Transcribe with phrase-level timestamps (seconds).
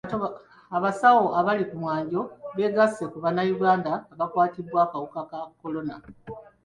[0.77, 2.21] Abasawo abali ku mwanjo
[2.55, 5.95] beegasse ku bannayuganda abakwatiddwa akawuka ka kolona..